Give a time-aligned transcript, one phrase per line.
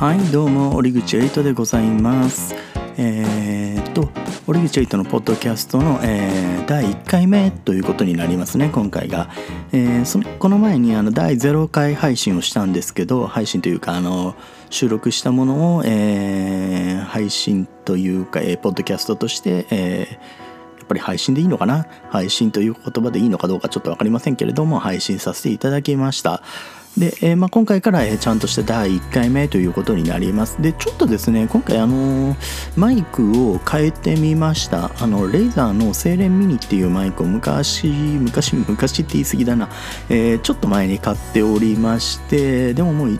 [0.00, 2.54] はいどうも折口エイトでございます。
[2.96, 4.08] えー、っと
[4.46, 9.28] 折口エイトのポッドキャストの、えー、第1回目ということになりますね今回が、
[9.72, 14.36] えー、そのこの前にあの第0回配信をしたんですけど配信というかあの
[14.70, 21.86] 収録したものを、えー、配信というか、えー、ポッドキャストとして、えー、やっぱり配信でいいのかな？
[22.08, 26.42] 配信という言葉でいいのかどうかちょっと分かりませんけれども配信させていただきました。
[26.98, 30.60] で、えー、まあ、今回から、えー、ちゃんとした第1回目ということになります。
[30.60, 32.36] で、ちょっとですね、今回あのー、
[32.76, 34.90] マイクを変えてみました。
[34.98, 39.68] あの、レイザーの精錬ミニっていうマイクを昔、昔、昔って言い過ぎだな、
[40.08, 43.18] えちょっと前に買っておりまして、でももう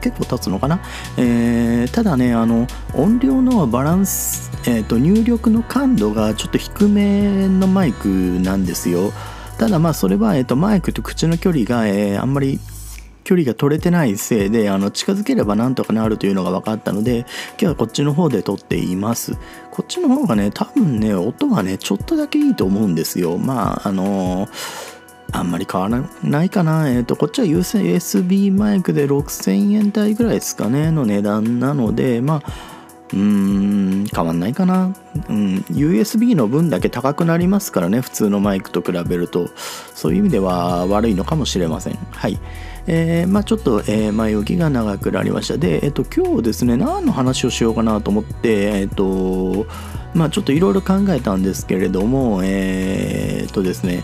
[0.00, 0.80] 結構経つのかな、
[1.18, 9.12] えただね、あの、音量のバランス、えっ、と、入力の感度がちょっと低めのマイクなんですよ。
[9.60, 12.58] ただまあそれは、えー、とマイクと口の距離が、えー、あんまり
[13.30, 17.18] 距離が取れてないせいであの近づければなんとかなるというのが分かったので
[17.50, 19.38] 今日はこっちの方で撮っています
[19.70, 24.48] こっちの方がね多分ね音がねちょっとだけいいと思うんですよまああの
[25.32, 26.90] あんまり変わらないかな。
[26.90, 32.52] えっ、ー、と、こっちは USB マイクで6000円台ぐらいですかね、の値段なので、まあ、
[33.12, 34.94] うーん、変わんないかな。
[35.28, 39.48] うん、USB の分だけ高くなりますからね、普通のマイクと比べると。
[39.94, 41.98] そういう意味では悪いのかもしれません。
[42.10, 42.38] はい。
[42.86, 45.58] えー、まあ、ちょっと、えー、前置きが長くなりました。
[45.58, 49.66] で、えっと、今日ですね、何の話をしようかなと思って、えっと、
[50.14, 54.02] まあ、ちょっといろいろ考えたんですけれども、えー、っとですね、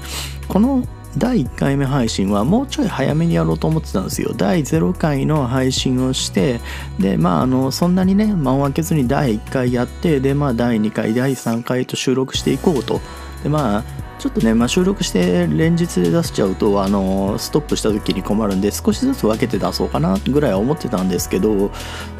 [0.48, 0.86] この
[1.18, 4.32] 第1回目配信はもうちょい早めにやろうと思ってたんですよ。
[4.36, 6.60] 第0回の配信をして、
[6.98, 13.00] で、まあ、あの、そんなにね、間を空けずに第1回やって、で、まあ、第2回、第3回と収録していこうと。
[13.42, 21.70] で、まあ、ちょっとね、まあ、収録して連日で出しちゃうとあのストップした時に困るんで少しずつ分けて出そうかなぐらいは思ってたんですけど、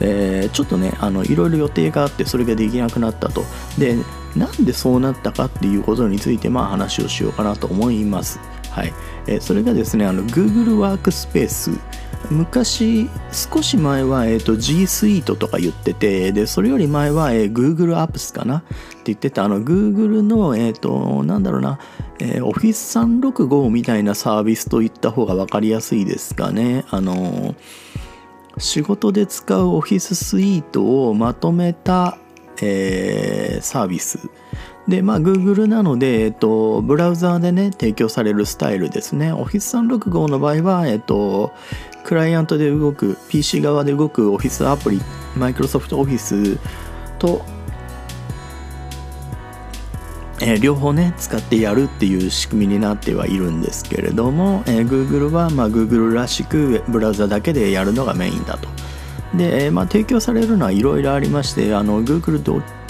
[0.00, 3.44] えー、ちょっとねあのいろいろ予定があってそれができなくなったと
[3.78, 3.96] で
[4.36, 8.38] なんでそうなったかっていうことについてまあ話をしようかなと思います
[8.76, 8.92] はい、
[9.26, 11.70] え、それがですねあの Google ワークスペース
[12.31, 18.59] 昔少し前は、えーと、G Suite とか言っててでそれより前は、えー、Google Apps かな？
[18.59, 18.66] って
[19.06, 19.44] 言ってた。
[19.44, 21.78] あの Google のえ、ー、となんだろうな、
[22.19, 26.84] えー、Office 365みたいなサービスといった方が分かりやすいですかね。
[26.91, 27.54] あの
[28.59, 32.19] 仕事で使う Office スイートをまとめた、
[32.60, 34.19] えー、サービス。
[34.88, 41.52] でまあ Google なので、えっと、ブラウザーでね提供されるスタイルですね Office 365の場合は、えっと、
[42.04, 45.00] クライアントで動く PC 側で動くオフィスアプリ
[45.34, 46.58] Microsoft Office
[47.19, 47.44] と、
[50.41, 58.68] えー、両方ね使ってやるっていう仕組みになってはいるんですけれども、えー、Google は、まあ、Google らしくブラウザだけでやるのがメインだと。
[59.34, 62.41] で、えー、まあ、提供されるのはいろいろありましてあの Google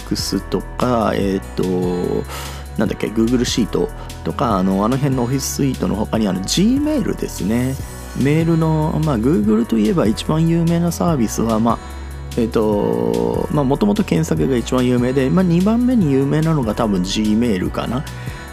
[0.07, 1.65] Docs とかえっ、と
[2.79, 3.89] なんだっけ Google シート
[4.25, 7.75] とかあのあの辺のオフィススイートの他にあの Gmail ですね
[8.23, 11.79] メールの、まあ、Google といえば一番有名なサービスは、まあ、
[12.37, 18.05] えっ、ー、と、まあ、もともと検索が一番有名で、まあ、2番目に有名なのが多分 Gmail かな。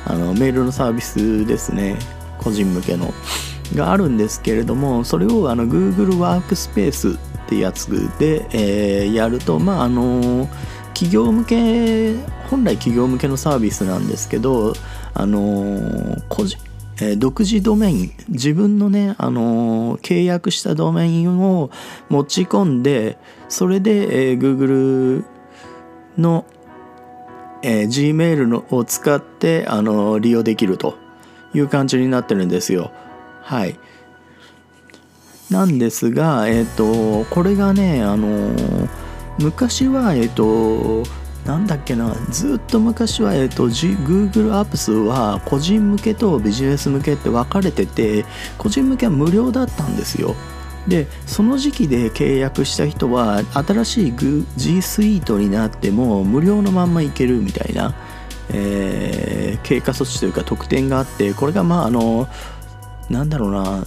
[0.05, 1.97] あの、メールのサービスですね。
[2.39, 3.13] 個人向けの。
[3.73, 7.87] があるんですけれども、それをあの Google ワークスペースってやつ
[8.19, 10.49] で、えー、やると、まあ、あの、
[11.03, 12.15] 企業向け、
[12.49, 14.73] 本来企業向けのサービスなんですけど、
[15.13, 16.57] あの、個人、
[17.01, 21.71] え、独自ドメイン自分のね、あのー、契約したドメインを
[22.07, 23.17] 持ち込んで
[23.49, 25.25] それで、えー、Google
[26.17, 26.45] の、
[27.63, 30.97] えー、Gmail のを使って、あの、利用できると
[31.53, 32.91] いう感じになってるんですよ。
[33.41, 33.77] はい。
[35.49, 38.55] なんですが、えっ、とこれがね、あの
[39.39, 41.03] 昔は、えっ、と
[41.45, 48.25] なんだっけなずっと昔は、えーと、Google Apps は個人向けとビジネス向けって分かれてて
[48.57, 50.35] 個人向けは無料だったんですよ。
[50.87, 57.95] でその時期で契約した人は新しい G Suite になっても無料のまんまいけるみたいな、
[58.49, 62.27] えー、経過措置というか特典があってこれがまああの
[63.09, 63.85] なんだろうな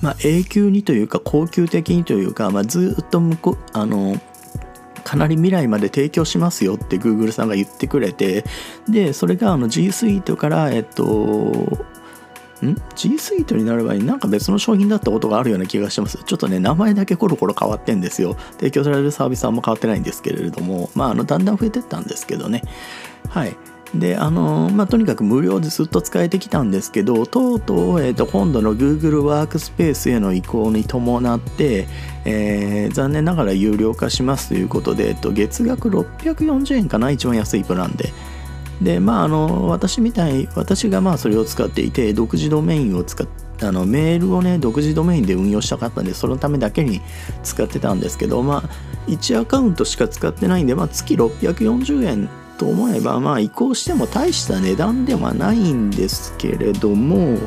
[0.00, 4.20] まあ永久にというか恒久的にというか、まあ、ずっと向こあの
[5.08, 8.44] かなり未来まで提供しますよって Google さんが言ってくれて
[8.90, 16.22] でそれがあの G Suite からえっとん？G Suite になる場合になんか別の商品だったことがあるような気がします。
[16.24, 18.36] ちょっとね、名前だけコロコロ変わってんですよ。
[18.58, 22.62] 提供されるサービスはあんま変わってないんですけれども、まあ、あの、だんだん増えてったんですけどね。
[23.28, 23.56] はい。
[23.94, 31.88] であのまあ、とにかく無料でずっと使えてきたんですけどとうとう、えーと、今度の Google ワークスペースへの移行に伴って、
[32.26, 38.12] えー、残念ながら有料化しますということで、えーと、月額640円かな一番安いプランで。
[38.82, 47.00] でまああの私みたい私がまあそれを使っていて独自ドメインを使ってあのメールをね独自ドメインで運用したかったんでそのためだけに
[47.42, 48.62] 使ってたんですけどまあ
[49.08, 57.38] 1アカウントしか使ってないんで、まあ、月640円と思えばまあ移行しても大した値段ではないんですけれども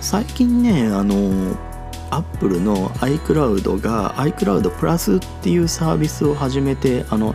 [0.00, 1.56] 最近ねあの
[2.10, 7.34] アップルの iCloud が iCloud プラスっていうサービスを始めてあの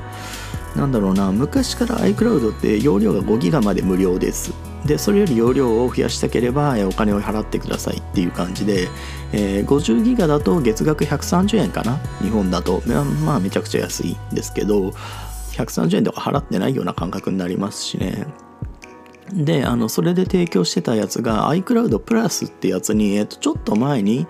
[0.76, 4.54] なんだろうな昔から iCloud って容量が5ギガまで無料です。
[4.86, 8.90] でそれより容量を増やしたければお金を払ってくださいっていう感じで、
[9.32, 12.82] えー、50ギガだと月額130円かな日本だと。
[13.24, 14.94] まあめちゃくちゃ安いんですけど
[15.54, 18.28] 130円とか払ってないような感覚になりますしね。
[19.32, 24.28] であのそれで提供してたやつが iCloud プラスってやつに、えっと、ちょっと前に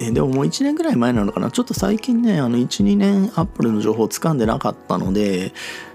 [0.00, 1.50] えでももう1年ぐらい前なのかな？
[1.50, 5.52] ちょっと最近ねあの12年 Apple の情報を掴んでなかったので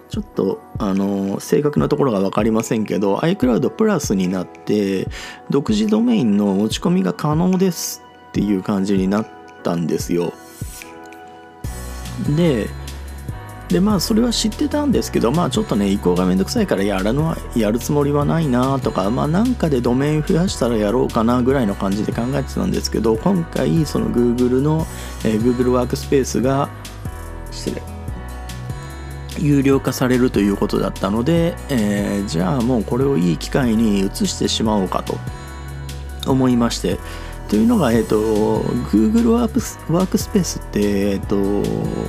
[0.09, 5.07] ちょっとあの正確なところが分かりませんけど iCloud プラスになって
[5.50, 9.27] 独自ドメインの持ち込みが可能ですっていう感じになっ
[9.63, 10.33] たんですよ。
[12.36, 12.69] で
[13.72, 24.86] でまあそれは知ってたんですけどまあちょっとね移行がめんどくさいからやるのはやるつもりはないなとかまあなんかでドメイン増やしたらやろうかなぐらいの感じで考えてたんですけど今回その Google の、
[25.24, 26.70] えー、Google ワークスペースが
[27.52, 27.82] 失礼。
[29.40, 35.18] 有料化されるということだったので、えー、じゃあもうこれをいい機会に移してしまおうかと
[36.30, 37.00] 思いまして
[37.51, 38.62] というのが、えーと、
[38.92, 41.36] Google ワークワークスペースって、えーと、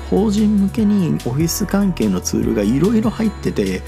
[0.09, 3.83] 法人向けにオフィス関係のツールがいろいろ入ってて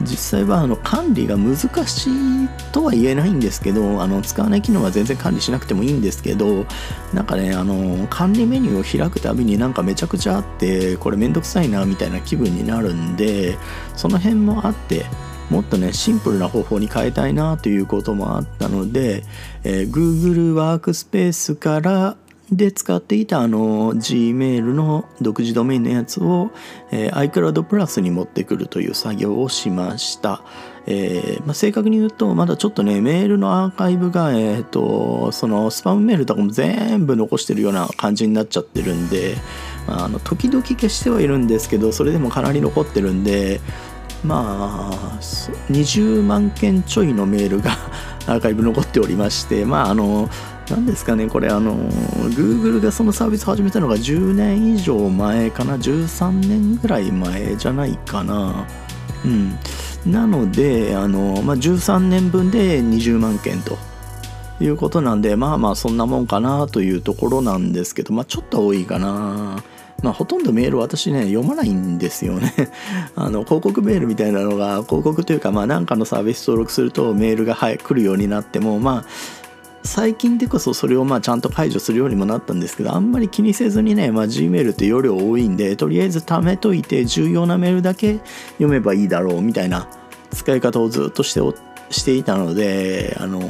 [0.00, 1.56] 実際はあの管理が難
[1.86, 6.66] しいとは言えないんですけどあの使わない機能は全然管理しなくてもいいんですけど
[7.14, 13.58] なんかねあの管理メニューを開くたびになんかめちゃくちゃあってこれめんどくさいなみたいな気分になるんで
[13.94, 15.06] その辺もあって
[15.50, 19.24] もっとねシンプルな方法に変えたいなということもあったので、
[19.64, 22.16] えー、Google ワークスペースから
[22.50, 26.52] で使っていたあの Gmail の独自ドメインのやつを、
[26.92, 30.42] えー、iCloud プラスに持ってくるという作業をしました。
[30.88, 39.34] えーまあ、正確に言うとまだちょっとねメールのアーカイブが、えーと、そのスパムメールとかも全部残してるような感じになっちゃってるんで、
[39.88, 43.60] まあ、あの時々消してはいるんですけどそれでもかなり残ってるんで
[44.24, 45.18] まあ
[45.70, 47.76] 20万件ちょいのメールが
[48.26, 50.28] アーカイブ残っておりましてまああの
[50.68, 51.76] 何ですかねこれあの
[52.30, 58.66] Google がそのサービスを始めたのが10年以上前かな13年ぐらい前じゃないかな。
[59.24, 59.58] うん。
[60.06, 63.76] なのであの、まあ、13年分で20万件と
[64.60, 69.62] いうことなんでまあまあそんなもんかなというところなんですけどまあちょっと多いかな。
[70.02, 72.52] まあ、ほとんどメール私ね読まないんですよね。
[73.16, 79.04] あの広告メールみたいなのが広告というかまあ何かのサービス登録するとメールが、はい、来るようになってもまあ
[79.86, 88.18] 最近でこそそれをまあちゃんと解除するようにもなったんですけどあんまり気にせずにね、まあ、Gmail って容量多いんでとりあえず貯めといて重要なメールだけ
[88.52, 89.88] 読めばいいだろうみたいな
[90.32, 91.54] 使い方をずっとしてお
[91.88, 93.40] していたので、あの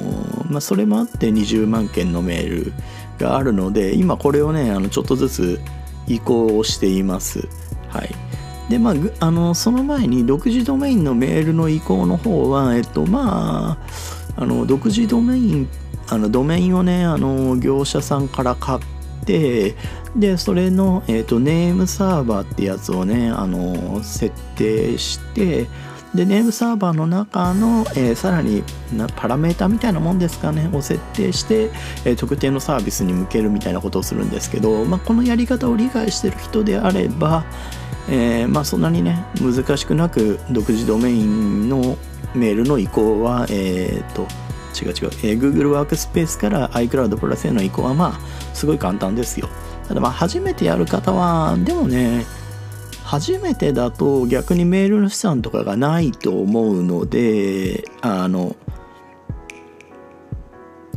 [0.50, 2.72] まあ、それもあって20万件のメール
[3.18, 5.60] があるので今これをねあのちょっとずつ
[6.06, 7.48] 移行をしています。
[7.88, 8.10] はい。
[8.68, 13.78] で、まあ、あの、その前に独自ドメインのメールの移行の方は、えっと、ま
[14.36, 15.68] あ、あの、独自ドメイン、
[16.08, 18.80] あの、ドメインをね、あの、業者さんから買っ
[19.24, 19.76] て、
[20.16, 25.66] で、それの、えっと、ネームサーバーってやつをね、あの、設定して、
[26.16, 28.64] でネームサーバーの中の、えー、さらに
[29.14, 31.70] パラメータみたいなもんですかねを設定して、
[32.04, 37.44] えー、特定のサービスに向けるみたいなことをするんですけど、まあ、このやり方を理解してる人であれば、
[38.08, 41.96] えー、まあ、そんなにね難しくなく独自ドメインの
[42.34, 44.22] メールの移行はえっ、と
[44.76, 44.94] 違う違う、
[45.24, 49.48] えー、Google ワークスペースから iCloud プラスへの移行はまあすごい簡単ですよ。
[49.88, 52.26] ただまあ初めてやる方はでもね
[53.06, 58.56] 初めてだと逆にメールの資産とかがないと思うのであの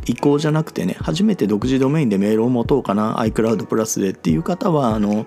[0.06, 5.26] 移行じゃなくてね初めて独自ドメインでメールを持とうかな iCloud プラスでっていう方はあの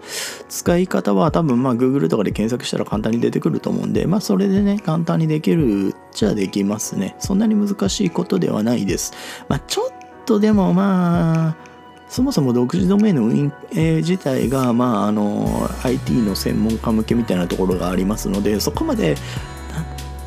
[0.49, 7.15] 使い方は多分まあ Google とかで検索したら簡単に出てくると思うんでまあそれでね簡単にできるっちゃできますね。
[7.19, 9.13] そんなに難しいことではないです。
[9.47, 11.72] まあちょっとでもまあ
[12.13, 19.15] そもそも独自ドメインの運営自体が、まあ、あの IT の専門家向けみたいなところがありますのでそこまで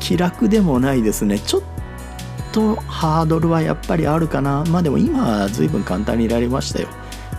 [0.01, 1.61] 気楽でもないですねちょっ
[2.51, 6.89] とハードルはやっぱりあるかなまあでも今は随分簡単になりましたよ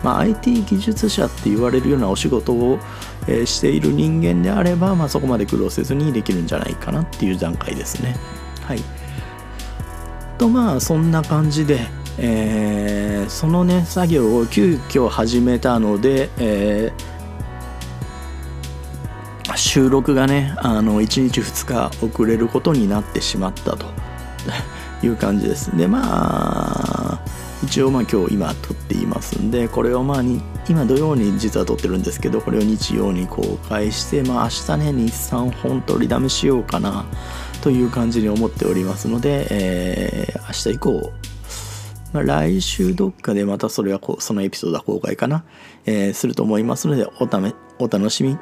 [0.02, 2.78] まあ、IT 技術者って言われるようなお仕事を、
[3.26, 8.16] えー、している人間であれば、まあ、そこまで苦労せずにできるんじゃないかなっていう段階ですね。
[8.62, 8.80] はい。
[10.38, 11.80] とまあそんな感じで、
[12.20, 23.86] えー、そのね作業を急遽始めたので、えー、収録がねあの1日2日遅れることになってしまったと
[25.06, 25.76] いう感じです。
[25.76, 27.20] でまあ
[27.64, 37.04] 一応まあ今日今撮っていますんでこれをまあに今土曜に実は撮ってるんですけどこれを日曜に公開してまあ明日ね日産本撮りだめしようかな
[37.60, 41.12] という感じに思っておりますので、えー、明日以降
[42.12, 45.44] まあ、来週どっかでまたそれはこそのエピソードは公開かな、
[45.86, 48.36] えー、すると思いますのでおためお楽しみ、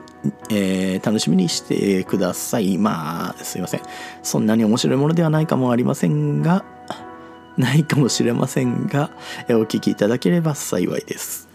[0.50, 3.82] えー、楽しみにしてくださいまあすいません
[4.22, 6.64] そんなに面白いものではないかもありませんが
[7.56, 9.10] ないかもしれませんが、
[9.48, 11.48] お聞きいただければ幸いです。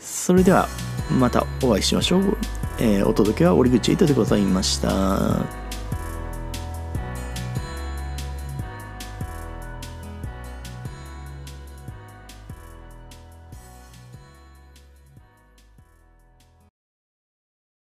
[0.00, 0.68] それでは
[1.08, 2.36] またお会いしましょう。
[2.80, 5.67] えー、お届けは折口糸でございました。